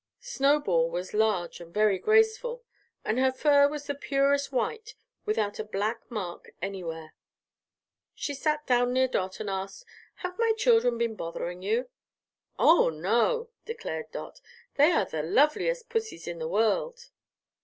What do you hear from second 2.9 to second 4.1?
and her fur was the